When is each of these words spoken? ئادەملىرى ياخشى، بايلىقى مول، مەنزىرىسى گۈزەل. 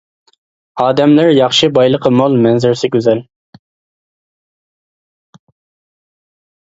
ئادەملىرى 0.83 1.35
ياخشى، 1.39 1.69
بايلىقى 1.79 2.11
مول، 2.15 2.37
مەنزىرىسى 2.45 2.91
گۈزەل. 2.97 3.23